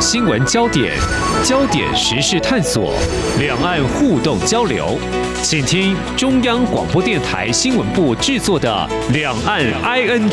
[0.00, 0.96] 新闻焦点，
[1.44, 2.94] 焦点时事探索，
[3.38, 4.98] 两岸互动交流，
[5.42, 10.30] 请听中央广播电台新闻部制作的《两岸 ING》。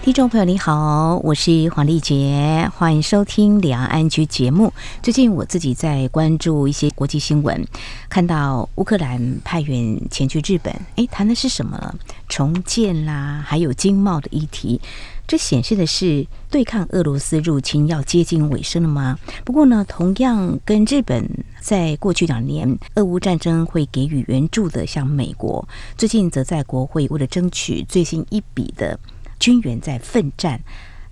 [0.00, 4.72] 听众朋友，你好，我是黄丽杰，欢迎收听《两岸 ING》节目。
[5.02, 7.62] 最近我自己在关注一些国际新闻，
[8.08, 11.94] 看到乌克兰派员前去日本，诶，谈的是什么？
[12.26, 14.80] 重建啦，还有经贸的议题。
[15.28, 19.18] 这显示的是对抗俄罗斯入侵要接近尾声了吗？
[19.44, 21.22] 不过呢，同样跟日本
[21.60, 28.98] 在过去两年俄乌战争会给予援助的，像美国，最近则在国会为了争取最新一笔的。
[29.38, 30.58] 军援在奋战，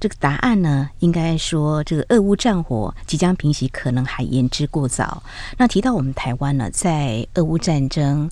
[0.01, 5.23] 这个答案呢，应该说这个俄乌战火即将平息，可能还言之过早。
[5.59, 8.29] 那提到我们台湾呢，在俄乌战争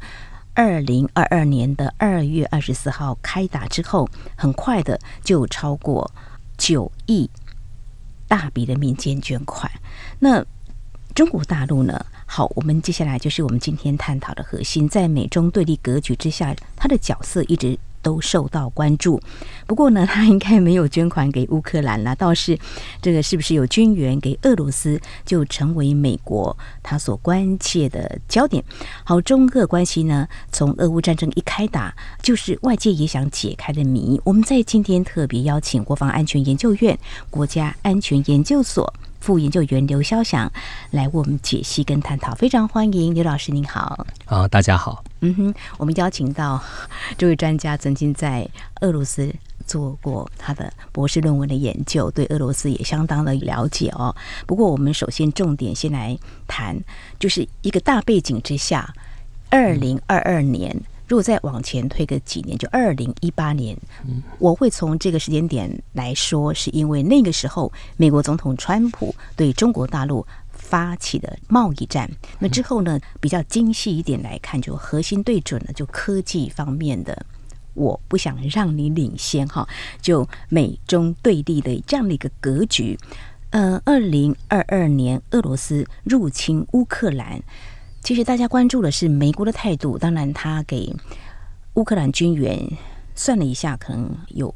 [0.55, 6.11] 二零二二年的二月二十四号开打之后，很快的就超过
[6.56, 7.28] 九亿
[8.28, 9.70] 大笔的民间捐款。
[10.20, 10.45] 那
[11.15, 12.06] 中国大陆呢？
[12.27, 17.78] 好，我们接下来就是我们今天探讨的核心，在美中对立格局之下，它的角色一直。
[18.05, 19.19] 都受到关注，
[19.66, 22.14] 不过呢， 他应该没有捐款给乌克兰了。
[22.14, 22.56] 倒是
[23.00, 28.62] 这个是不是有军援给俄罗斯，就成为美国他所关切的焦点。
[29.05, 34.20] 好，中俄关系呢，从俄乌战争一开打，就是外界也想解开的谜。
[34.22, 36.98] 我们在今天特别邀请国防安全研究院
[37.30, 38.92] 国家安全研究所。
[39.25, 40.53] 副研究员刘肖翔
[40.91, 44.06] 来为我们解析跟探讨，非常欢迎刘老师，您好。
[44.27, 45.03] 啊，大家好。
[45.20, 46.62] 嗯哼，我们邀请到
[47.16, 48.47] 这位专家，曾经在
[48.83, 49.34] 俄罗斯
[49.66, 54.14] 做过他的博士论文的研究，对俄罗斯也相当的了解哦。
[54.47, 56.78] 不过，我们首先重点先来谈，
[57.19, 58.92] 就是一个大背景之下，
[59.48, 60.78] 二零二二年。
[61.06, 63.77] 如果再往前推个几年，就二零一八年，
[64.38, 72.10] 我会从这个时间点来说，是因为那个时候美国总统川普对中国大陆发起的贸易战。
[72.38, 77.26] 那之后呢，比较精细一点来看，就核心对准了就科技方面的。
[77.75, 79.69] 我不想让你领先哈，
[80.00, 82.98] 就美中对立的这样的一个格局。
[83.50, 87.43] 呃，二零二二年俄罗斯入侵乌克兰。
[88.04, 90.94] 其实大家关注的是美国的态度，当然他给
[91.72, 92.70] 乌克兰军援
[93.15, 94.54] 算了一下，可能有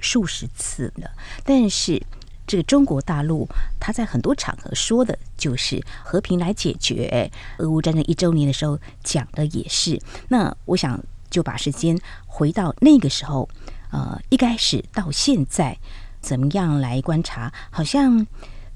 [0.00, 1.08] 数十次了。
[1.44, 2.02] 但是
[2.48, 3.48] 这个中国大陆
[3.78, 7.30] 他在很多场合说的就是和平来解决。
[7.58, 9.96] 俄乌战争一周年的时候讲的也是。
[10.26, 11.00] 那我想
[11.30, 11.96] 就把时间
[12.26, 13.48] 回到那个时候，
[13.92, 15.78] 呃，一开始到现在
[16.20, 17.52] 怎么样来观察？
[17.70, 18.26] 好像。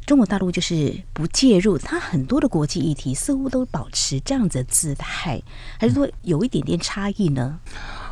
[0.06, 5.40] 中国大陆就是不介入，它很多的国际议题似乎都保持这样子的姿态，
[5.78, 7.58] 还是说有一点点差异呢？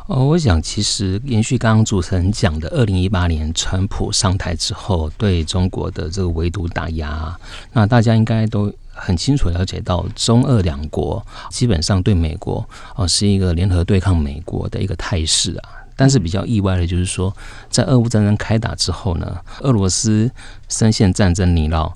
[0.07, 7.37] 哦，我想其实延续刚刚主持人讲的，二零一八年川普上台之后对中国的这个围堵打压，
[7.71, 15.69] 那大家应该都很清楚了解到，中俄两国基本上对美国哦是一个联合对抗美国的一个态势啊。
[15.95, 17.35] 但是比较意外的就是说，
[17.69, 20.31] 在俄乌战争开打之后呢，俄罗斯
[20.69, 21.91] 深陷战争泥淖。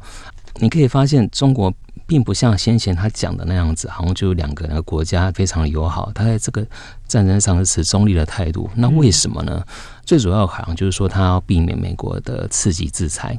[0.60, 1.74] 你可以发现，中国
[2.08, 6.10] 并不像先前他讲的那样子，好像就两个那个国家非常友好。
[6.16, 6.66] 他在这个
[7.08, 8.70] 战争上是持中立的态度。
[8.76, 9.64] 那为什么呢？
[10.06, 13.38] 最主要好像就是说，他要避免美国的刺激制裁。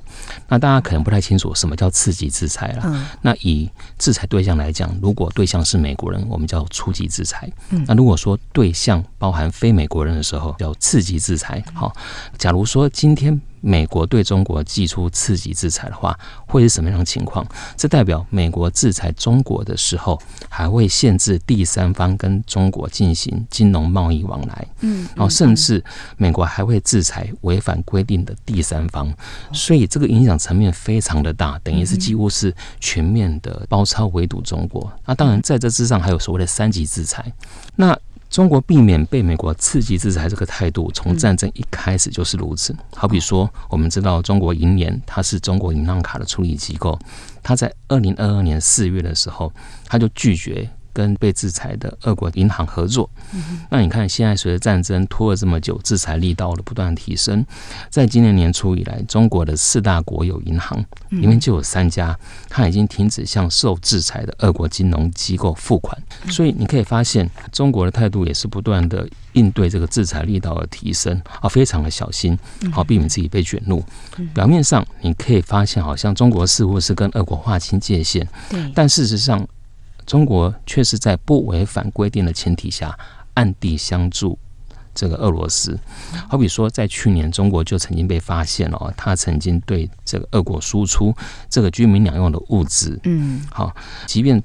[0.48, 2.82] 那大家可能不太清楚什么叫刺激制裁了。
[2.84, 3.06] 嗯。
[3.22, 7.50] 那以制裁对象来讲，如果对象是美国人，我们叫初级制裁。
[7.70, 7.82] 嗯。
[7.88, 11.64] 那如果说对象包含非美国人的时候，叫次级制裁。
[11.72, 11.90] 好，
[12.36, 13.40] 假如说今天。
[13.60, 17.46] 美国对中国寄出刺激制裁的话，会是什么样的情况？
[17.76, 24.66] 这代表美国制裁中国的时候，还会限制第三方跟中国进行金融贸易往来。
[24.80, 25.82] 嗯，然后甚至
[26.16, 29.12] 美国还会制裁违反规定的第三方，
[29.52, 34.90] 所以这个影响层面非常的大，等于是几乎是全面的包抄围堵中国。
[35.04, 37.32] 那当然在这之上还有所谓的三级制裁。
[37.76, 37.96] 那
[38.30, 42.76] 中国避免被美国刺激制裁这个态度，从战争一开始就是如此。
[42.94, 46.98] 好比说，我们知道中国银联它是中国银行卡的处理机构，
[47.42, 49.52] 它在二零二二年四月的时候，
[49.86, 50.68] 它就拒绝。
[50.98, 53.08] 跟被制裁的俄国银行合作，
[53.70, 57.46] 那你看现在随着战争拖了这么久，制裁力道的不断提升，
[57.88, 62.18] 在今年年初以来，中国的四大国有银行里面就有三家，
[62.48, 65.96] 它已经停止向受制裁的俄国金融机构付款。
[66.30, 72.36] 所以你可以发现，中国的态度也是不断的应对这个制裁力道的提升啊，非常的小心，
[72.72, 73.80] 好避免自己被卷入。
[74.34, 78.26] 表面上你可以发现，好像中国似乎是跟俄国划清界限，
[78.74, 79.46] 但事实上。
[80.08, 82.98] 中国却是在不违反规定的前提下，
[83.34, 84.38] 暗地相助
[84.94, 85.78] 这个俄罗斯。
[86.26, 91.14] 好比说，在去年，中国就曾经被发现了，他曾经对这个俄国输出
[91.50, 92.98] 这个军民两用的物资。
[93.04, 93.76] 嗯，好，
[94.06, 94.42] 即便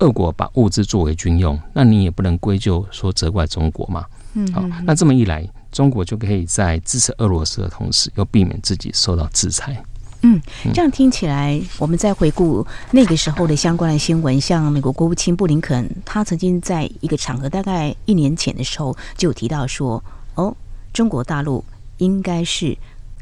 [0.00, 4.04] 俄国把物资作为军用，那你也不能归咎说责怪中国嘛。
[4.34, 9.80] 嗯，好，那这么一来，中国就可以在支持俄罗斯的同时，又避免自己受到制裁。
[10.24, 10.40] 嗯，
[10.72, 20.02] 这样听起来，我们再回顾那个时候的相关的新闻，像美国国务卿布林肯，他曾经在一个场合，大概一年前的时候，就有提到说，
[20.36, 20.56] 哦，
[20.92, 21.64] 中国大陆
[21.98, 22.78] 应该是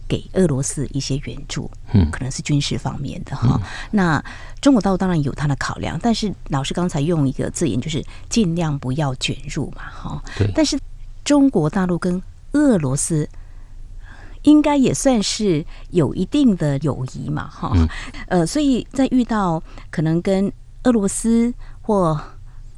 [0.06, 3.58] 给俄罗斯一些援助，嗯，可能是军事方面的哈。
[3.90, 4.22] 那
[4.60, 10.22] 中国大陆当然有他的考量，但是老师刚才用一个字眼，就是尽量不要卷入嘛，哈。
[10.36, 10.52] 对。
[10.54, 10.78] 但是
[11.24, 13.26] 中国大陆跟俄罗斯。
[14.42, 17.72] 应该也算是有一定的友谊嘛，哈，
[18.28, 20.50] 呃，所以在遇到可能跟
[20.84, 21.52] 俄罗斯
[21.82, 22.18] 或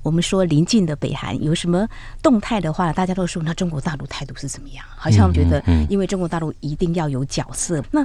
[0.03, 1.87] 我们说邻近的北韩有什么
[2.20, 4.85] 动态的话，大家都说那中国大陆态度是怎么样？
[4.97, 7.81] 好像觉得，因为中国大陆一定要有角色。
[7.93, 8.05] 那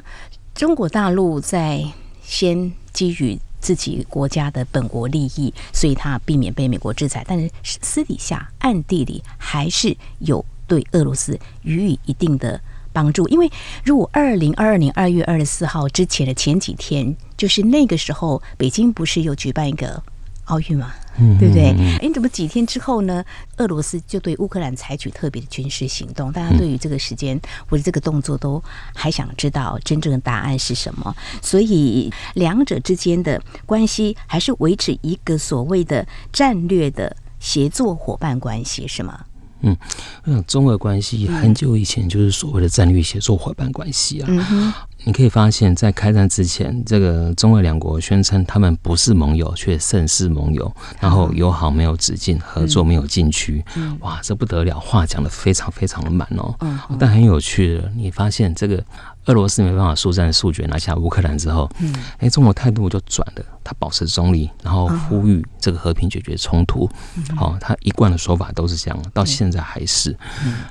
[0.53, 1.83] 中国大陆在
[2.21, 12.61] 先基于自己国家的本国利益，所以他避免被美国制裁，但是私底下暗地里还是有对俄罗斯予以一定的。
[12.97, 13.47] 帮助，因为
[13.83, 20.01] 如果二零二二年二月二十四号之前的前几天，就是那个时候，北京不是有举办一个
[20.45, 21.75] 奥运嘛，嗯，对不对？
[22.01, 23.23] 哎，怎么几天之后呢？
[23.57, 26.31] 俄罗斯就对乌克兰采取特别的军事行动？
[26.31, 27.39] 大家对于这个时间
[27.69, 28.63] 或者这个动作都
[28.95, 31.15] 还想知道真正的答案是什么？
[31.39, 39.25] 所以两者之间的关系还是维持一个所谓的战略的协作伙伴关系，是吗？
[39.61, 39.75] 嗯，
[40.23, 44.27] 我想中俄关系很久以前就是所谓的战略协作伙伴关系啊。
[44.29, 44.73] 嗯
[45.05, 50.69] 你可以发现，在开战之前，这个中俄两国宣称他们不是盟友，却胜似盟友，
[50.99, 53.63] 然后友好没有止境，合作没有禁区。
[53.99, 56.53] 哇，这不得了，话讲的非常非常的满哦。
[56.99, 58.83] 但很有趣的，你发现这个
[59.27, 61.69] 俄罗斯没办法速战速决拿下乌克兰之后，
[62.17, 66.89] 哎，中国态度就转了，他保持中立，然后呼吁这个和平解决冲突。
[67.35, 70.13] 好，他一贯的说法都是这样，到现在还是。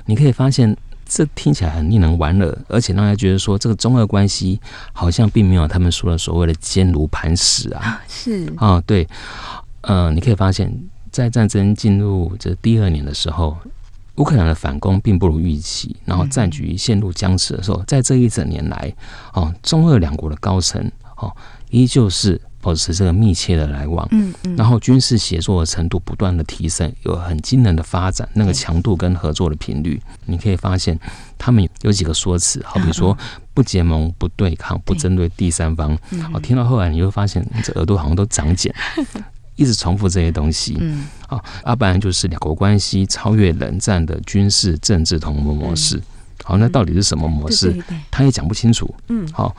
[0.05, 0.77] 你可以发现。
[1.09, 4.59] 这听起来很令人玩乐，而且让人觉得说这个中俄关系
[4.91, 8.03] 好像并没有他们说的所谓的坚如磐石啊。
[8.09, 9.07] 是啊，对，
[9.83, 10.69] 呃，你可以发现，
[11.09, 13.55] 在战争进入这第二年的时候，
[14.17, 18.93] 乌克兰的反攻并不如预期，然后战局陷入僵持的时候，在这一整年来，
[19.33, 21.35] 哦，中俄两国的高层哦，
[21.71, 22.39] 依旧是。
[22.59, 30.99] 保持这个密切的来往，嗯嗯，然后军事协作的程度不断的提升，有很惊人的发展，那个强度跟合作的频率，你可以发现
[31.37, 33.17] 他们有几个说辞，好比说
[33.53, 35.97] 不结盟、不对抗、不针对第三方。
[36.33, 38.73] 哦，听到后来你会发现这耳朵好像都长茧，
[39.57, 40.77] 一直重复这些东西。
[40.79, 46.01] 嗯，好，要不然就是两国关系超越冷战的军事政治同盟模式。
[46.45, 47.75] 好，那到底是什么模式？
[48.09, 48.89] 他也讲不清楚。
[49.09, 49.53] 嗯，好。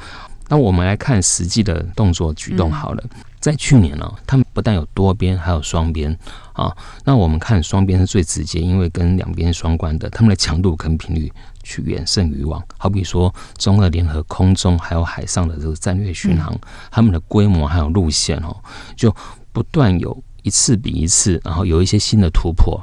[0.50, 3.04] 那我们来看实际的动作举动好了，
[3.38, 6.18] 在去年呢，他们不但有多边，还有双边
[6.54, 6.74] 啊。
[7.04, 11.30] 那我们看双边是最直接，因为跟两边双关的，他们的强度跟频率
[11.62, 12.62] 去远胜于往。
[12.78, 16.58] 好比说，中俄联合空中还有海上的这个战略巡航，
[16.90, 18.56] 他们的规模还有路线哦，
[18.96, 19.14] 就
[19.58, 22.80] 不断有一次比一次，然后有一些新的突破。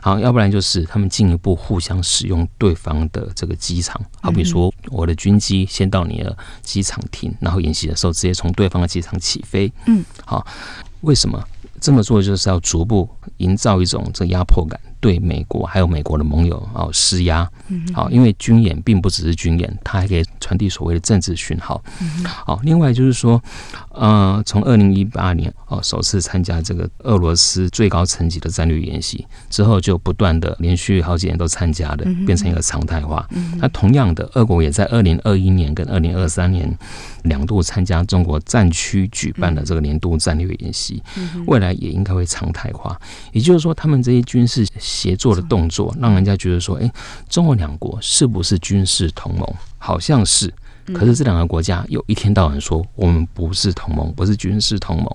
[0.00, 9.70] 好，要不然就是他们进一步互相使用对方的这个机场，好比说我的军机先到你的机场停，然后演习的时候直接从对方的机场起飞。
[9.84, 10.46] 嗯，好，
[11.02, 11.46] 为什么
[11.78, 12.22] 这么做？
[12.22, 14.80] 就是要逐步营造一种这压迫感。
[15.04, 17.46] 对美国还有美国的盟友啊施压，
[17.92, 21.84] 好，因为军演并不只是军演，它还可以传递所谓的政治讯号。
[22.24, 23.38] 好，另外就是说，
[23.90, 33.28] 呃，从二零一八年哦首次参加这个俄罗斯最高层级的战略演习之后，就不断的连续好几年都参加的，变成一个常态化。
[33.58, 36.66] 那同样的，俄国也在二零二一年跟二零二三年
[37.24, 41.02] 两度参加中国战区举办的这个年度战略演习，
[41.46, 42.98] 未来也应该会常态化。
[43.32, 44.66] 也就是说，他们这些军事。
[44.94, 46.88] 协作的动作，让人家觉得说：“哎，
[47.28, 49.54] 中俄两国是不是军事同盟？
[49.76, 50.54] 好像是。
[50.92, 55.06] 可是这两个国家有一天到晚说我们不是同盟，不是军事同盟。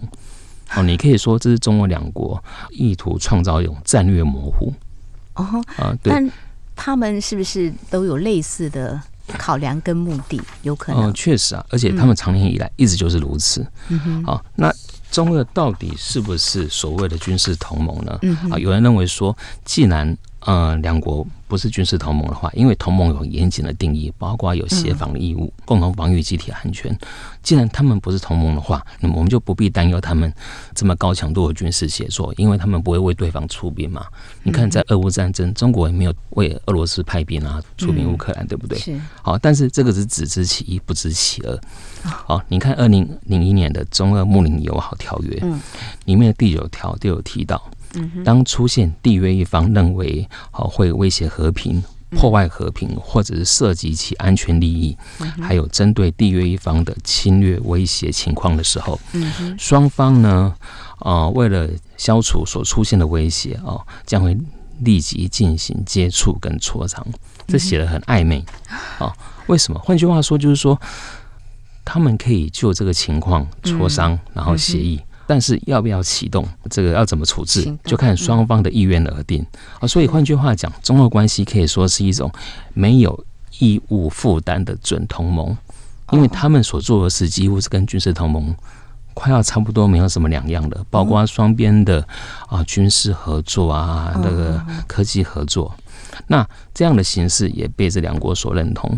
[0.75, 4.73] 哦，你可以说这是中俄两国意图创造一种战略模糊。
[5.35, 5.45] 哦，
[5.77, 6.11] 啊，对。
[6.11, 6.29] 但
[6.75, 8.99] 他们是不是都有类似的
[9.37, 10.41] 考量跟目的？
[10.63, 11.11] 有可能。
[11.11, 13.65] 嗯，确实啊，而且他们长年以来一直就是如此。
[13.87, 14.23] 嗯哼。
[14.25, 14.73] 好，那。
[15.11, 18.19] 中俄到底是不是所谓的军事同盟呢？
[18.51, 19.35] 啊，有人认为说，
[19.65, 26.97] 既然呃，两国不是军事同盟的话，因为同盟有严谨的定义，包括有协防的义务、嗯、共同防御、集体安全。
[27.43, 30.33] 既然他们不是同盟的话，那么我们就不必担忧他们
[30.73, 34.05] 这么高强度的军事协作，因为他们不会为对方出兵嘛。
[34.43, 38.79] 你看，在俄乌战争，中国也没有为俄罗斯派兵啊，出兵乌克兰，对不对？
[38.79, 38.97] 是。
[39.21, 41.59] 好，但是这个是只知其一，不知其二。
[42.03, 45.59] 好，你看二零零一年的中俄睦邻友好条约，嗯，
[46.05, 47.61] 里面的第九条就有提到。
[48.23, 54.97] 当出现缔约一方认为好会威胁和平、破坏和平，或者是涉及其安全利益，
[55.41, 58.99] 还有针对缔约一方的侵略威胁情况的时候，
[59.57, 60.55] 双方呢，
[60.99, 64.37] 啊，为了消除所出现的威胁哦，将会
[64.79, 67.05] 立即进行接触跟磋商。
[67.47, 68.43] 这写的很暧昧
[68.99, 69.11] 啊？
[69.47, 69.79] 为什么？
[69.79, 70.79] 换句话说，就是说
[71.83, 75.01] 他们可以就这个情况磋商，然后协议。
[75.29, 79.45] 但是要不要启动这个要怎么处置，就看双方的意愿而定
[79.79, 79.87] 啊。
[79.87, 82.31] 所以换句话讲，中俄关系可以说是一种
[82.73, 83.23] 没有
[83.59, 85.55] 义务负担的准同盟，
[86.13, 88.55] 因为他们所做的事几乎是跟军事同盟
[89.13, 92.03] 快要差不多，没有什么两样的，包括双边的
[92.47, 95.71] 啊军事合作啊，那个科技合作，
[96.25, 96.43] 那
[96.73, 98.97] 这样的形式也被这两国所认同。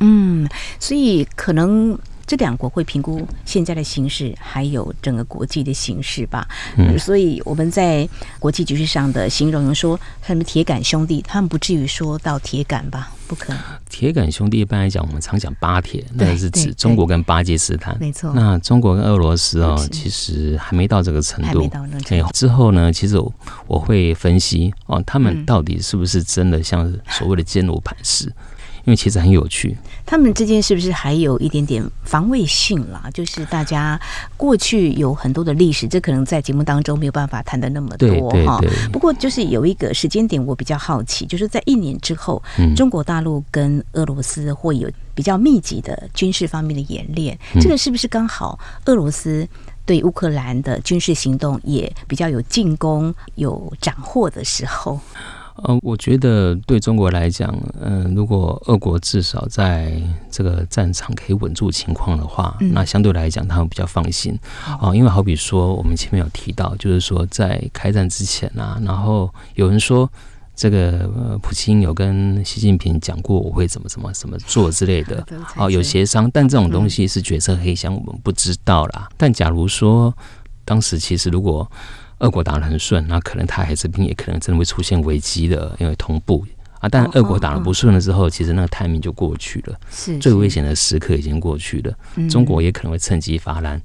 [0.00, 0.48] 嗯，
[0.80, 1.96] 所以可能。
[2.26, 6.46] 这两国会评估现在的形势，还有整个国际的形势吧。
[6.76, 13.12] 嗯，所以我们在国际局势上的形容说，他们铁杆兄弟，他们不至于说到铁杆吧？
[13.26, 13.62] 不可能。
[13.88, 17.96] 铁杆兄弟一般来讲，我们常讲巴铁，那个是指中国跟巴基斯坦。
[17.98, 18.32] 没错。
[18.34, 21.46] 那中国跟俄罗斯哦，其实还没到这个程度。
[21.48, 23.32] 还没到那个之后呢，其实我
[23.66, 28.30] 我会分析哦，他们到底是不是真的像所谓的坚如磐石？
[28.84, 33.08] 因为其实很有趣，他们之间是不是还有一点点防卫性啦？
[33.14, 33.98] 就是大家
[34.36, 38.60] 过去有很多的历史，这可能在节目当中没有办法谈的那么多哈。
[38.92, 42.42] 不过就是有一个时间点，我比较好奇，就是在一年之后，
[42.76, 49.48] 中国大陆跟俄罗斯会有比较密集的军事方面的演练，这个是不是刚好俄罗斯
[49.86, 55.00] 对乌克兰的军事行动也比较有进攻、有斩获的时候？
[55.56, 64.96] 呃，我觉得对中国来讲，嗯、呃，如果俄国至少在这个战场可以稳住情况的话，嗯、那相对来讲他们比较放心啊、呃。
[64.96, 70.10] 因为好比说，我们前面有提到，就是说在开战之前啊，然后有人说
[70.56, 75.24] 这个呃，普京有跟习近平讲过我会怎么怎么怎么做之类的，
[75.56, 79.08] 哦、呃，有协商，但这种东西是决策黑箱，我们不知道啦。
[79.16, 80.12] 但假如说
[80.64, 81.70] 当时其实如果
[82.24, 86.42] 俄国打得很顺，那可能他还是兵也可能真的会出现危机的，因为同步
[86.80, 86.88] 啊。
[86.88, 91.94] 但俄国打得不顺了之后，其实那个 timing 就过去了，是最危险的时刻已经过去了。
[92.30, 93.78] 中国也可能会趁机发难。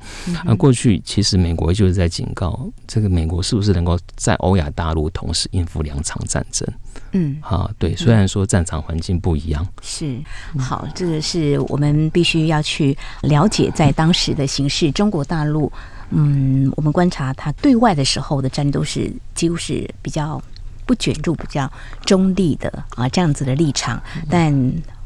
[0.46, 6.66] 那过去其实美国就是在警告，这个美国是不是能够在欧亚大陆同时应付两场战争？
[7.12, 10.18] 嗯，啊，对，虽然说战场环境不一样，是
[10.58, 15.70] 好，这个是我们必须要去了解，在当时的形势，中国大陆。
[16.12, 20.42] 嗯，我们观察他对外的时候的战斗是几乎是比较
[20.86, 21.72] 不卷入、比较
[22.04, 24.02] 中立的啊这样子的立场。
[24.30, 24.52] 但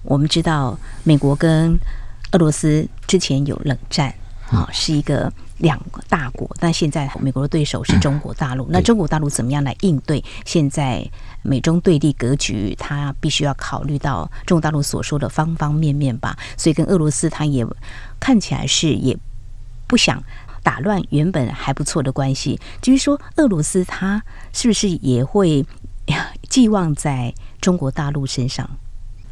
[0.03, 1.77] 我们知道，美国跟
[2.31, 4.13] 俄罗斯之前有冷战
[4.49, 6.49] 啊，是一个两个大国。
[6.59, 11.05] 但现在美国的对手是中国大陆，那中国大陆怎么样来应对现在
[11.41, 12.73] 美中对立格局？
[12.79, 16.37] 他必须要考虑到中国大陆所说的方方面面吧。
[16.57, 17.65] 所以跟俄罗斯，他也
[18.21, 19.17] 看起来是也
[19.85, 20.23] 不想。
[20.63, 25.65] 打乱原本还不错的关系，至于说俄罗斯，他是不是也会
[26.49, 28.67] 寄望在中国大陆身上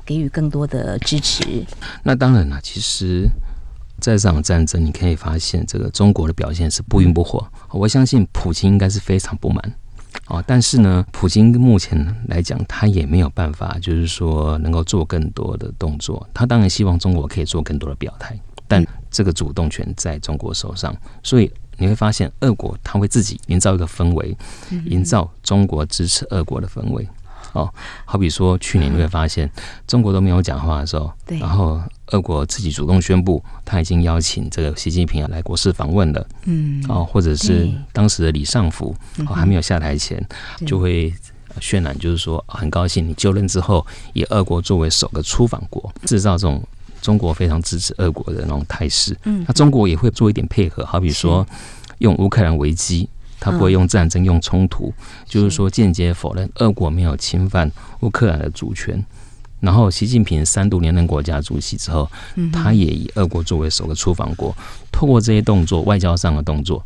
[0.05, 1.65] 给予更多的支持？
[2.03, 3.27] 那当然了，其实
[4.00, 7.47] 在这场战争，你可以发现这个中国的表现是不温不火。
[7.69, 9.73] 我相信普京应该是非常不满
[10.25, 16.27] 啊，但是呢，普京目前来讲，他也没有办法，就是说能够做更多的动作。
[16.33, 18.38] 他当然希望中国可以做更多的表态。
[18.67, 24.36] 但这个主动权在中国手上，所以你会发现，俄国他会自己营造一个氛围，
[24.86, 27.08] 营造中国支持俄国的氛围。
[27.53, 27.70] 哦，
[28.06, 29.50] 好比说去年你会发现，
[29.86, 36.25] 中国都没有讲话的时候，然后俄国自己主动宣布他已经邀请这个习近平来国事访问了。
[36.46, 38.96] 嗯，哦，或者是当时的李尚福
[39.27, 40.25] 哦还没有下台前，
[40.65, 41.13] 就会
[41.60, 46.63] 渲染，就是说很高兴你就任之后，以俄国作为首个出访国，制造这种。
[47.01, 51.46] 中国非常支持俄国的那种态势，嗯，那中国也会做一点配合，好比说
[51.98, 54.93] 用乌克兰危机，他不会用战争、用冲突，
[55.25, 57.70] 就是说间接否认俄国没有侵犯
[58.01, 59.03] 乌克兰的主权，
[59.60, 62.10] 然后习近平三度连任国家主席之后，
[62.53, 64.55] 他也以俄国作为首个出访国，
[64.91, 66.84] 透过这些动作，外交上的动作，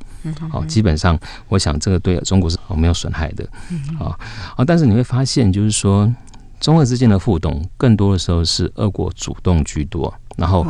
[0.50, 1.18] 好，基本上
[1.48, 3.48] 我想这个对中国是没有损害的，
[4.00, 4.18] 啊
[4.56, 6.12] 啊，但是你会发现，就是说
[6.66, 10.66] 中俄之间的互动，更多的时候是俄国主动居多，然后。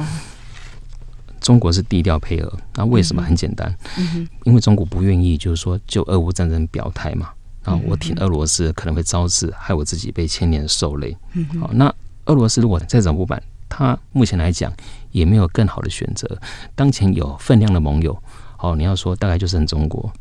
[1.39, 3.21] 中国是低调配合，那为什么？
[3.21, 3.71] 很简单，
[4.45, 7.29] 因为中国不愿意，就是说就俄乌战争表态嘛。
[7.63, 11.15] 然后我挺俄罗斯可能会招致害我自己被牵连受累。
[11.61, 11.93] 好，那
[12.25, 14.73] 俄罗斯如果再怎么不满，他目前来讲
[15.11, 16.27] 也没有更好的选择。
[16.73, 18.17] 当前有分量的盟友，
[18.57, 20.11] 哦，你要说大概就剩中国。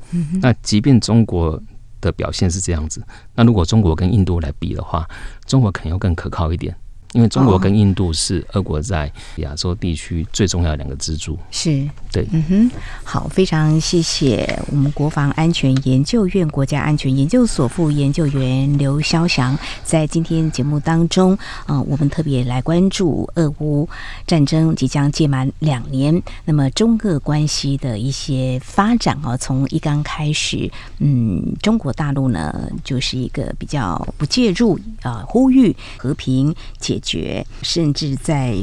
[0.43, 1.59] 那即便中国
[2.05, 3.03] 的表现是这样子，
[3.35, 5.09] 那如果中国跟印度来比的话，
[5.47, 6.75] 中国可能要更可靠一点。
[7.13, 11.39] 因为中国跟印度是俄国在亚洲地区最重要的两个支柱。
[11.49, 12.71] 是，对，嗯哼，
[13.03, 23.89] 好，非常谢谢我们国防安全研究院国家安全研究所副研究员刘肖翔，在今天节目当中，啊、我们特别来关注俄乌
[24.27, 37.01] 战争即将届满两年，那么中俄关系的一些发展啊，从一刚开始，嗯，中国大陆呢就是一个比较不介入啊、呼吁和平解。
[37.05, 38.57] 决，甚至在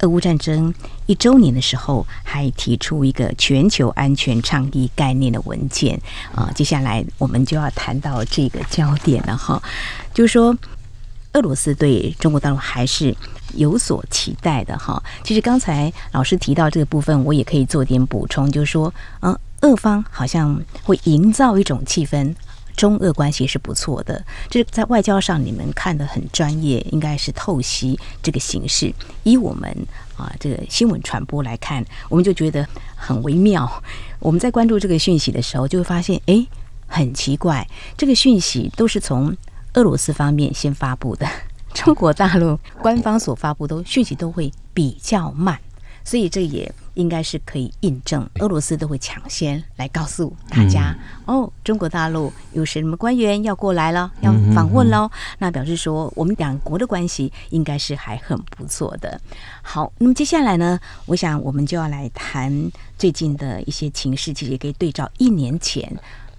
[0.00, 0.72] 俄乌战争
[1.06, 6.00] 一周年的时候，还提出一个全球安全倡议概念的文件
[6.34, 6.50] 啊。
[6.54, 9.62] 接下来我们就要谈到这个焦点了哈，
[10.12, 10.56] 就是说
[11.32, 13.16] 俄罗斯对中国大陆还是
[13.54, 15.02] 有所期待的哈。
[15.24, 22.34] 其实刚才老师提到这个部分，我也可以做点补充，就是说，嗯，俄方好像会营造一种气氛。
[22.76, 28.92] 中俄关系是不错的，就是在外交上你们看得很专业，应该是透析这个形势。
[29.24, 29.74] 以我们
[30.16, 33.82] 啊这个新闻传播来看，我们就觉得很微妙。
[34.18, 36.46] 我们在关注这个讯息的时候，就会发现，哎，
[36.86, 37.66] 很奇怪，
[37.96, 39.34] 这个讯息都是从
[39.74, 41.26] 俄罗斯方面先发布的，
[41.74, 45.58] 中国大陆官方所发布的讯息都会比较慢，
[46.06, 46.72] 所以这也。
[46.96, 50.96] 应该是可以印证，俄罗斯都会抢先来告诉大家、
[51.26, 55.10] 嗯、哦，中国大陆有什么官员要过来了，要访问喽。
[55.36, 59.20] 那表示说，我们两国的关系应该是还很不错的。
[59.60, 65.86] 好，那么接下来呢，我想我们就要来谈最近的一些情势，其实也可以对照一年前。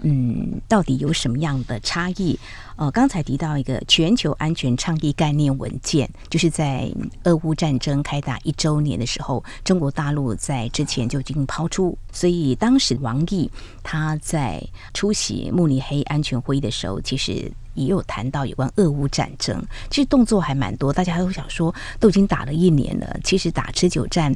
[0.01, 2.37] 嗯，到底有什么样的差异？
[2.75, 6.87] 呃，刚才提到一个全球安全倡议概念文件，就是在
[7.23, 13.49] 俄乌战争开打一周年的时候，中国大陆在之前就已经抛出，所以当时王毅
[13.81, 24.31] 他在出席慕尼黑安全会议的时候，其实也有谈到有关俄乌战争，其实动作还蛮多，大家都想说，都已经打了一年了，其实打持久战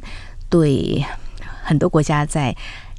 [0.50, 1.04] 对
[1.62, 2.52] 很多国家在。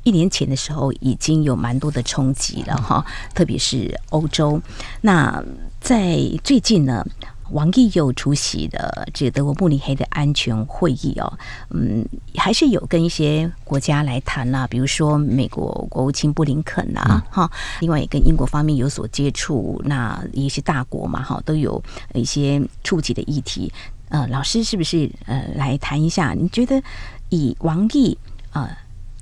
[0.04, 4.62] 一年前的时候已经有蛮多的冲击了哈，特别是欧洲。
[5.02, 5.44] 那
[5.80, 7.06] 在最近呢，
[7.52, 11.32] 王毅又出席的这个德国慕尼黑的安全会议哦，
[11.70, 19.82] 嗯，还是有跟一些国家来谈呐，比如说美国国务卿布林肯呐，哈，另外也跟英国方面有所接触。
[19.86, 21.82] 那一些大国嘛，哈，都有
[22.14, 23.72] 一些触及的议题。
[24.10, 26.34] 呃，老师是不是呃来谈一下？
[26.34, 26.82] 你觉得
[27.30, 28.18] 以王毅
[28.52, 28.70] 呃？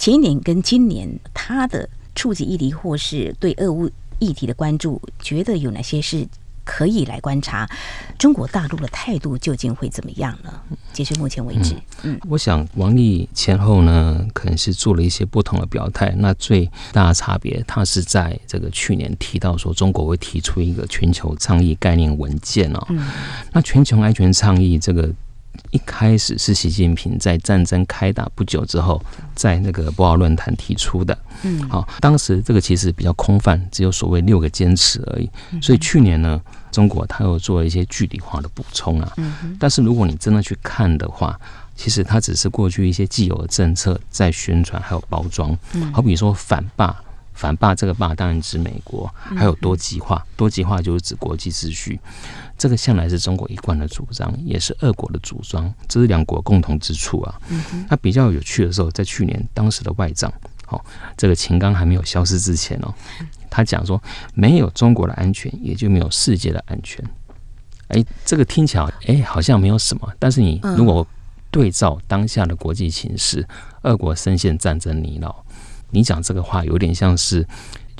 [0.01, 3.87] 前一年跟今年，他的触及议题或是对俄乌
[4.17, 6.27] 议题的关注，觉得有哪些是
[6.63, 7.69] 可以来观察？
[8.17, 10.51] 中国大陆的态度究竟会怎么样呢？
[10.91, 16.11] 截至目前为止，嗯，嗯，我想王毅前后呢，可能是做了一些不同的表态。
[16.17, 22.83] 那最大的差别，他是在这个去年提到说，中国会提出一个全球倡议概念文件哦。
[22.89, 23.07] 嗯，
[23.53, 25.13] 那全球安全倡议这个。
[25.71, 29.01] 一开始是习近平在战争开打不久之后，
[29.35, 31.17] 在那个博鳌论坛提出的。
[31.43, 35.29] 嗯，好，当时这个其实比较空泛，只有所谓六个坚持而已。
[35.61, 39.13] 所以去年呢，中国他又做了一些具体化的补充啊。
[39.17, 41.39] 嗯但是如果你真的去看的话，
[41.75, 45.57] 其实它只是过去一些既有的政策在宣传还有包装。
[45.93, 46.95] 好比说反霸。
[47.33, 51.99] 反霸这个霸当然指美国，还有多极化，多极化就是指国际秩序，
[52.61, 57.41] 这个向来是中国一贯的主张，也是俄国的主张，这是两国共同之处啊。
[57.89, 60.31] 那比较有趣的时候，在去年当时的外长，
[60.67, 60.79] 哦，
[61.17, 62.93] 这个秦刚还没有消失之前哦，
[63.49, 63.99] 他讲说，
[64.35, 67.03] 没有中国的安全，也就没有世界的安全。
[67.87, 71.07] 哎，这个听起来哎好像没有什么，但是你如果
[71.49, 73.43] 对照当下的国际形势，
[73.81, 75.33] 俄国深陷战争泥淖。
[75.93, 77.43] 你讲这个话有点像是，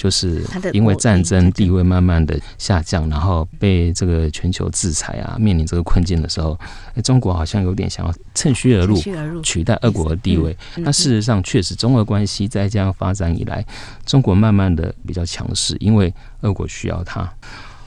[0.01, 6.59] 就是因为战争地位慢慢的下降，然后被这个全球制裁啊，面临这个困境的时候，
[7.03, 8.99] 中国好像有点想要趁虚而入，
[9.43, 10.57] 取代俄国的地位。
[10.77, 13.63] 那事实上，确实中俄关系在这样发展以来，
[14.03, 17.31] 中国慢慢的比较强势，因为俄国需要它。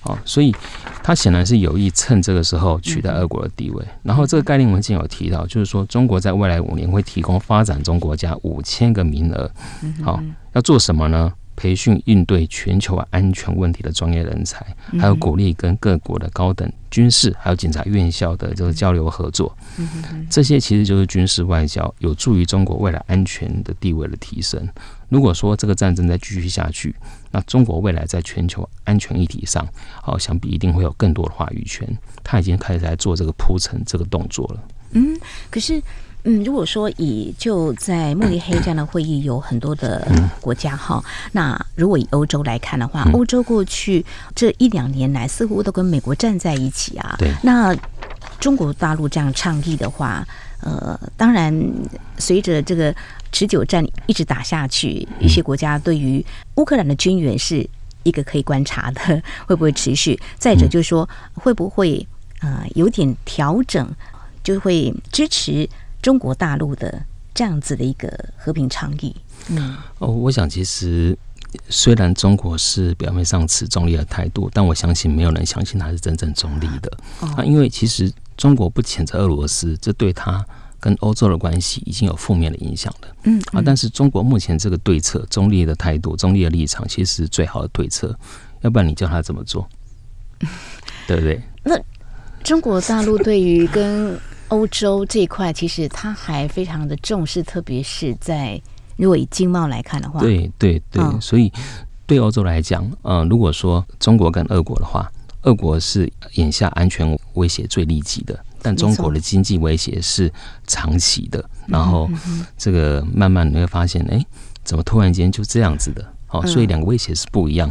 [0.05, 0.55] 哦，所以
[1.03, 3.85] 他显然是有意趁这个时候取代俄国的地位。
[4.05, 9.51] 然后这个概念文件有提到，就是说中国在未来五年会提供发展中国家五千个名额，
[10.05, 10.23] 好，
[10.53, 11.33] 要做什么呢？
[11.57, 14.65] 培训应对全球安全问题的专业人才，
[14.99, 19.57] 还有鼓励跟各国的高等军事还有警察院校的这个交流合作。
[20.31, 24.69] 这些其实就是军事外交，有助于中国未来安全的地位的提升。
[25.09, 26.95] 如果说这个战争再继续下去，
[27.31, 29.67] 那中国未来在全球安全议题上，
[30.03, 31.87] 好，想必一定会有更多的话语权。
[32.23, 34.65] 他已经开始在做这个铺陈这个动作了。
[34.93, 35.19] 嗯，
[35.51, 35.83] 可是。
[36.27, 40.07] 嗯，如果说以就在慕尼黑这样的会议有很多的
[40.41, 44.03] 国家哈，那如果以欧洲来看的话，欧洲过去
[44.35, 47.15] 这一两年来似乎都跟美国站在一起啊。
[47.19, 47.31] 对。
[47.43, 47.77] 那
[48.41, 50.27] 中国大陆这样倡议的话，
[50.63, 51.55] 呃，当然
[52.17, 52.95] 随着这个
[53.31, 57.69] 持久战一直打下去，一些国家对于乌克兰的军援是
[58.03, 60.19] 一个可以观察的， 会不会持续？
[60.39, 62.07] 再者就是说，会不会
[62.41, 63.87] 呃有点调整，
[64.43, 65.69] 就会支持。
[66.05, 69.17] 中国大陆的这样子的一个和平倡议，
[69.49, 71.17] 嗯，哦，我想其实
[71.71, 76.93] 虽然中国是表面上持中立的态度，但我相信没有人相信他是真正中立的。
[77.21, 80.45] 啊，因为其实中国不谴责俄罗斯，这对他
[80.79, 83.09] 跟欧洲的关系已经有负面的影响了。
[83.23, 88.15] 嗯啊，但是中国目前这个对策，中立的态度、中立的立场，其实是最好的对策。
[88.61, 89.67] 要不然你叫他怎么做？
[91.09, 91.43] 对不对？
[91.63, 91.81] 那
[92.43, 98.61] 中国大陆对于跟欧洲这一块其实它还非常的重视，特别是在
[98.97, 101.53] 如果以经贸来看的话，对对对，哦、所以
[102.07, 105.11] 对欧洲来讲，嗯、呃，如果说中国跟俄国的话，
[105.43, 110.33] 俄国是眼下安全威胁最立即的，但中国的经济威胁是
[110.67, 112.09] 长期的，然后
[112.57, 114.25] 这个慢慢你会发现，哎，
[114.63, 116.15] 怎么突然间就这样子的？
[116.29, 117.71] 哦，所以两个威胁是不一样。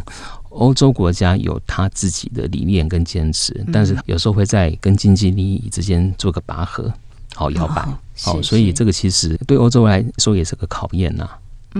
[0.54, 6.92] 欧洲国家有他自己的理念跟坚持，但是有时候会在跟经济利益之间做个拔河，
[7.34, 7.86] 好摇摆，
[8.22, 11.28] 好，所以这个其实对欧洲来说也是个考验呐。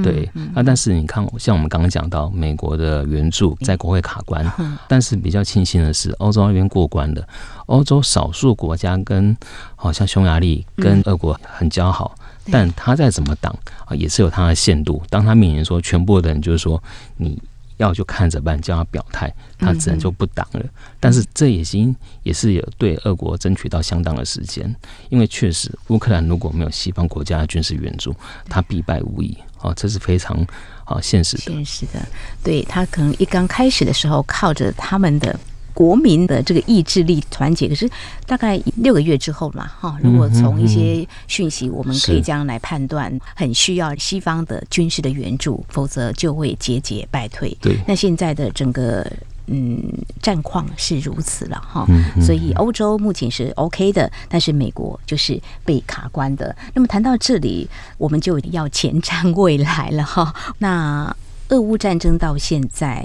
[0.03, 4.45] 对，啊，但是你看，像我们刚刚讲到美国的援助在国会卡关，
[4.89, 7.25] 但是比较庆幸的是，欧洲那边过关的。
[7.67, 9.37] 欧洲少数国家跟
[9.77, 12.13] 好像匈牙利跟俄国很交好，
[12.51, 13.57] 但他再怎么挡
[13.87, 15.01] 啊，也是有他的限度。
[15.09, 16.83] 当他面临说全部的人就是说
[17.17, 17.41] 你。
[17.77, 20.65] 要就看着办，叫他表态，他自然就不挡了。
[21.01, 24.75] 但是这已经，也是有对俄国争取到相当的时间，
[25.11, 28.15] 因为确实乌克兰如果没有西方国家的军事援助，
[28.49, 29.37] 他必败无疑。
[29.59, 30.37] 啊，这是非常
[30.85, 31.43] 啊现实的。
[31.45, 32.07] 现实的，
[32.43, 35.41] 对，他可能一刚开始的时候靠着他们的。
[35.75, 37.91] 国民的这个意志力团结，可是
[38.27, 47.55] 大概六个月之后嘛，哈，如果从一些讯息，我们可以这样来判断，很需要西方的军事的援助，否则就会节节败退。
[47.61, 49.05] 对，那现在的整个
[49.49, 49.83] 嗯
[50.23, 51.85] 战况是如此了哈，
[52.23, 56.55] 所以欧洲目前是 OK 的，但是美国就是被卡关的。
[56.73, 60.33] 那么谈到这里，我们就要前瞻未来了哈。
[60.59, 61.15] 那
[61.49, 63.05] 俄乌战争到现在。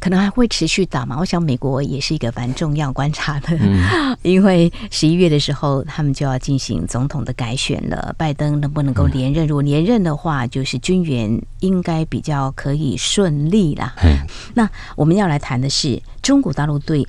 [0.00, 1.16] 可能还会持续打嘛？
[1.18, 8.14] 我想美国也是一个蛮重要观察的，嗯、 因为十一月的时候他们就要进行总统的改选了。
[8.16, 9.46] 拜登能不能够连任？
[9.46, 13.94] 如果连任的话，就是军援应该比较可以顺利啦。
[14.04, 17.06] 嗯、那我们要来谈的是中国大陆对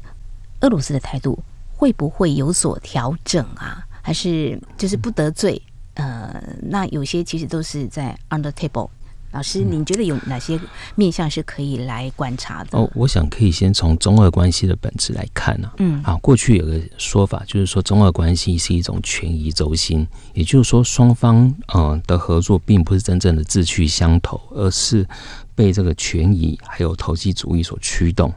[0.62, 1.38] 俄罗斯的态度
[1.75, 3.86] 会不会有所调整啊？
[4.02, 5.62] 还是就是不得罪？
[5.95, 8.89] 呃，那有些其实都是在 under table。
[9.31, 10.59] 老师，您觉得有哪些
[10.95, 12.77] 面向是可以来观察的？
[12.77, 15.73] 哦，我想可以先从中俄关系的本质来看呢、啊。
[15.77, 25.07] 嗯，啊，过去有个说法，就是说中俄关系是一种权宜轴心，也就是说双方嗯、呃、的合作并不是真正的志趣相投，而是
[25.53, 28.33] 被这个权宜还有投机主义所驱动。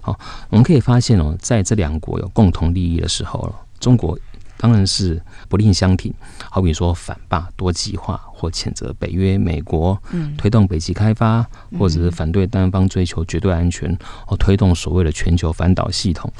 [0.00, 0.16] 好，
[0.50, 4.16] 我们可以发现哦，在这两国有共同利益的时候，中国。
[4.58, 6.10] 当然是不吝相挺，
[6.50, 9.98] 好比说反霸多极化，或谴责北约、美国，
[10.36, 11.42] 推动北极开发，
[11.78, 13.96] 或者是反对单方追求绝对安全，
[14.26, 16.30] 或推动所谓的全球反导系统，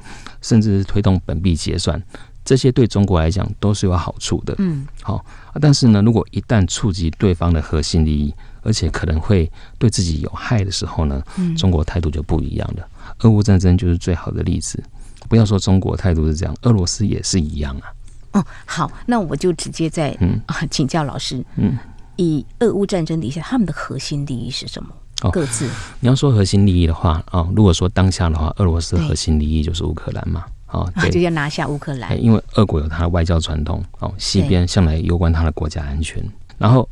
[0.43, 2.01] 甚至是推动本币结算，
[2.45, 4.55] 这些对中国来讲都是有好处的。
[4.59, 5.25] 嗯，好，
[5.61, 11.23] 但是呢，如果一旦触及对方的核心利益，而且可能会对自己有害的时候呢，
[11.57, 12.87] 中国态度就不一样了。
[13.21, 14.83] 俄乌战争就是最好的例子。
[15.29, 17.91] 不要说中国态度是这样，俄罗斯也是一样啊。
[18.37, 21.79] 哦，好，那我就直接在嗯啊请教老师，嗯，
[22.17, 24.91] 以俄乌战争底下，他们的核心利益是什么？
[25.23, 25.67] 哦，各自。
[26.01, 36.23] 你要说核心利益的话，哦，如果说当下的话，俄罗斯核心利益就是乌克兰嘛，哦，对，就要拿下乌克兰，因为俄国有它的外交传统，哦，西边向来攸关它的国家安全，
[36.59, 36.87] 然后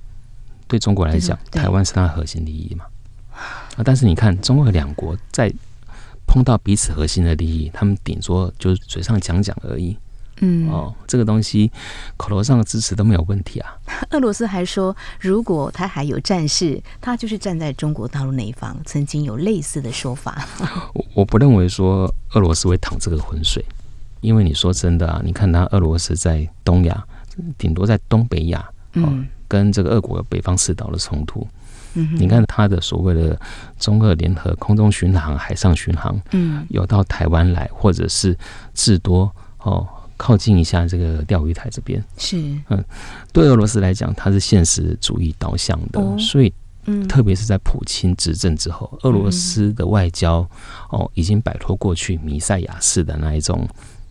[0.67, 2.87] 对中国来讲，台湾是它的核心利益嘛，
[3.77, 5.53] 啊，但是你看中俄两国在
[6.27, 9.95] 碰到彼此核心的利益，他们顶多就是嘴上讲讲而已。
[10.41, 11.71] 嗯，哦，这个东西
[12.17, 13.77] 口头上的支持都没有问题啊。
[14.11, 18.77] 俄罗斯还说，如果他还有战事，他就是站在中国大陆那一方。
[18.85, 20.47] 曾经有类似的说法。
[20.95, 23.65] 我我不认为说俄罗斯会淌这个浑水，
[24.21, 27.05] 因为你说真的啊，你看他俄罗斯在东亚，
[27.57, 31.47] 顶多在东北亚，嗯，跟这个俄国北方四岛的冲突。
[31.97, 33.39] 嗯，你看他的所谓的
[33.79, 38.37] 中俄联合空中巡航、海上巡航，嗯，有到台湾来，或者是
[38.75, 42.37] 至多哦靠近一下这个钓鱼台这边，是。
[42.69, 42.85] 嗯，
[43.33, 46.53] 对俄罗斯来讲，它是现实主义导向的，哦、所以
[46.85, 50.49] 嗯，特别是在普京执政之后，俄罗斯的外交
[50.91, 53.69] 哦已经摆脱过去弥赛亚式的那一种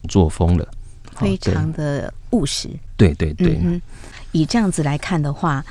[0.08, 0.68] 作风了，
[1.16, 2.70] 非常的务实。
[2.98, 3.82] 对对对，嗯，
[4.32, 5.64] 以这样子来看的话。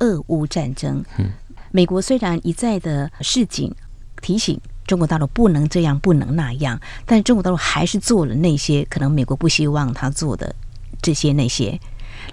[0.00, 1.30] 俄乌战争，嗯。
[1.70, 3.72] 美国虽然一再的示警
[4.20, 10.54] 提醒中国大陆不能这样，不能那样，但是中国大陆还是做了那些可能美国不希望他做的
[11.00, 11.78] 这些那些。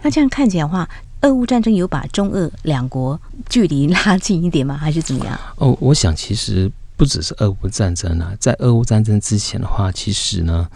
[0.02, 0.90] 那这样看起来的话，
[1.22, 4.78] 俄乌战争有把中俄两国距离拉近一点吗？
[4.78, 5.40] 还是怎么样？
[5.58, 10.70] 哦，我想其实不只是俄乌战争啊，在俄乌战争之前的话，其实呢。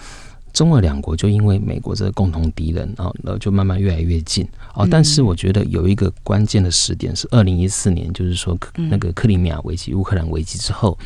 [0.54, 4.88] 中俄两国就因为美国这个共同敌人啊，然后就慢慢越来越近哦。
[4.90, 8.58] 但是我觉得有一个关键的时点是二零一四年，就是说
[8.90, 10.98] 那个克里米亚危机、乌克兰危机之后，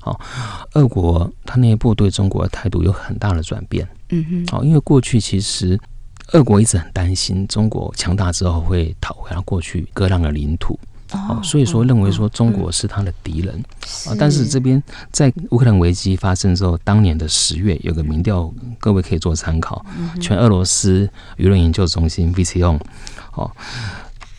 [0.00, 0.20] 是好，
[0.74, 3.86] 俄国他内部对中国的态度有很大的转变。
[4.08, 5.78] 嗯哼，好，因为过去其实
[6.32, 10.78] 俄国一直很担心中国强大之后会讨回他过去割让的领土。
[11.12, 13.52] 哦，所以说认为说中国是他的敌人
[14.06, 19.84] 啊，但是这边在乌克兰危机发生之后，当年的十月有个民调，各位可以做参考，
[20.20, 22.78] 全俄罗斯舆论研究中心 Vcon，
[23.34, 23.50] 哦，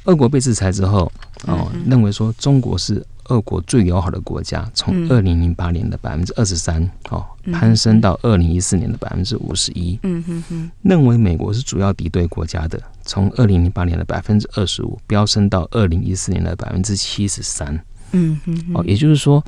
[0.06, 1.12] 俄国被制裁之后，
[1.48, 3.06] 哦，认为说中国是。
[3.26, 7.24] 俄国最友好的国家，从二零零八年的百分之二十三，哦，
[7.54, 9.98] 攀升到二零一四年的百分之五十一。
[10.04, 17.80] 嗯哼哼，认为美国是主要敌对国家的，从二零零八年的百分之二十五，飙升到二零一四年的百分之七十三。
[18.12, 19.42] 嗯哼，哦，也就是说，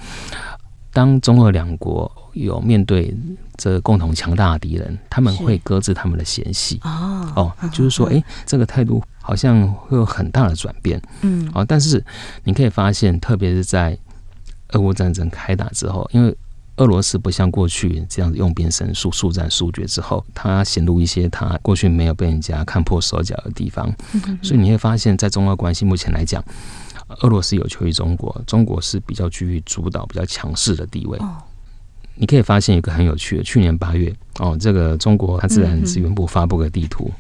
[0.94, 3.14] 当中俄两国有面对
[3.58, 6.80] 这共同强大的敌人，他们会搁置他们的嫌隙。
[6.84, 9.04] 哦，哦，就是说，哎，这个态度。
[9.26, 12.04] 好像会有很大的转变，嗯，啊，但是
[12.44, 13.98] 你可以发现，特别是在
[14.74, 16.36] 俄乌战争开打之后，因为
[16.76, 23.90] 俄罗斯不像过去这样子用兵神速、速战速决之后，它显露一些它过去没有被人家看破手脚的地方，
[24.42, 26.44] 所以你会发现在中俄关系目前来讲，
[27.22, 31.18] 俄罗斯有求于中国，中国是比较居于主导、比较强势的地位。
[32.16, 37.12] 你可以发现一个很有趣的，去年八月哦，这个中国它自然资源部发布个地图，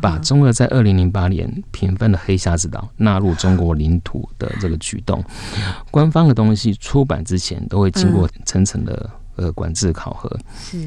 [0.00, 5.24] 把中俄在二零零八年平分的黑瞎子岛纳入中国领土的这个举动，
[5.90, 10.38] 官方的东西出版之前都会经过层层的呃管制考核，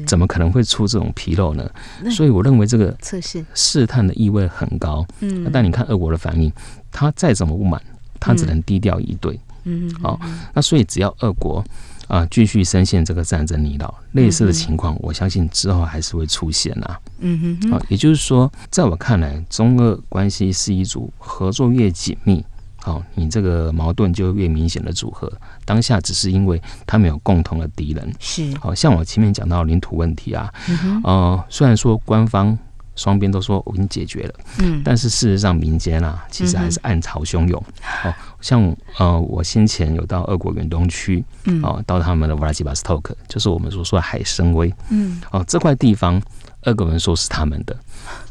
[0.06, 1.68] 怎么可能会出这种纰漏呢？
[2.10, 5.04] 所以我认为这个测试试探的意味很高。
[5.20, 6.52] 嗯，但你看俄国的反应，
[6.92, 7.82] 他再怎么不满，
[8.20, 9.38] 他只能低调以对。
[9.64, 10.20] 嗯，好，
[10.54, 11.64] 那所以只要俄国。
[12.08, 16.96] 啊，继续深陷这个战争泥淖，类似的情况，我相信之后还是会出现呐。
[17.18, 22.44] 嗯哼，啊，也就是说，在我看来，中俄关系是一组合作越紧密，
[22.82, 25.30] 好，你这个矛盾就越明显的组合。
[25.64, 32.56] 当下只是因为他们有共同的敌人，是，好像我前面讲到领土问题啊，嗯呃，虽然说官方。
[32.96, 37.62] 双边都说我已经解决了，嗯，但是事实上民间啊，其实还是暗潮汹涌。
[38.04, 46.20] 哦，像呃，我先前有到俄国远东区，嗯，哦，到他们的瓦拉基巴斯托克，就是我们所说的海参崴，嗯，哦，这块地方，
[46.62, 47.76] 俄国人说是他们的，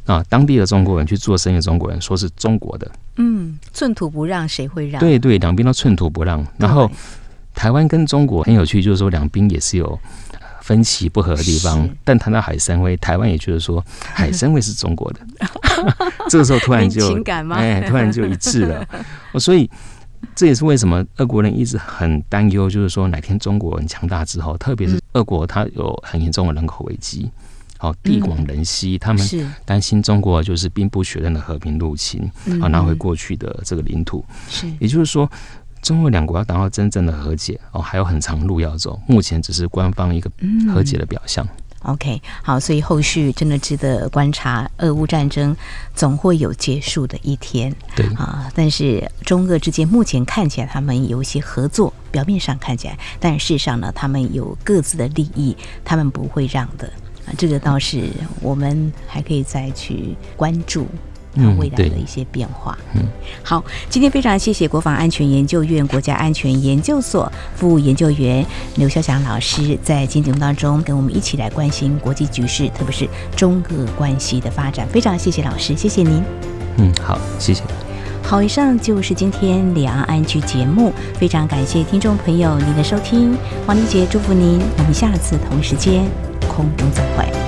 [0.06, 5.00] 啊，当地的中国人去做生意的中国人说是中国的，嗯，寸土不让，谁会让？
[5.00, 6.46] 对对，两边都寸土不让。
[6.58, 6.90] 然后
[7.54, 10.00] 台湾跟中国很有趣，就是说两边也是有。
[10.66, 15.20] 分歧不合的地方，但谈到海参崴，台湾也觉得说 海参崴是中国的，
[16.28, 17.22] 这个时候突然就
[17.54, 18.84] 哎，突然就一致了。
[19.38, 19.70] 所以
[20.34, 27.30] 这也是为什么俄国人一直很担忧，就是说哪天中国人强大之后，特别是俄国，它有很严重的人口危机，
[27.78, 29.24] 好地广人稀，他们
[29.66, 32.28] 担心中国就是兵不血刃的和平入侵，
[32.60, 34.26] 好拿回过去的这个领土。
[34.50, 35.30] 是，也就是说。
[35.86, 39.00] 中俄两国要达到真正的和解哦，还有很长路要走。
[39.06, 40.32] 目前只是官方一个
[40.74, 41.46] 和解的表象。
[41.84, 44.68] 嗯、OK，好，所以后续真的值得观察。
[44.80, 45.56] 俄乌战争
[45.94, 48.52] 总会有结束的一天，对啊。
[48.56, 56.88] 但是中俄之间目前看起来他们有一些合作，表面上看起来，但事实上呢，他们有各自的利益，他们不会让的
[57.28, 57.30] 啊。
[57.38, 58.10] 这个倒是
[58.42, 60.88] 我们还可以再去关注。
[61.36, 62.78] 它未来的一些变化。
[62.94, 63.02] 嗯，
[63.44, 68.46] 好，今天非常谢谢国防安全研究院国家安全研究所副研究员
[68.76, 74.88] 刘肖翔老师在今天节目当中跟我们一起来关心国际局势，特别是中俄关系的发展。
[74.88, 76.24] 非常谢谢老师，谢谢您。
[76.78, 77.62] 嗯，好，谢谢。
[78.24, 86.04] 好，以上就是今天两岸安居节目，非常感谢听众朋友您的收听，王丽杰祝福您，我们下次同时间
[86.48, 87.45] 空中再会。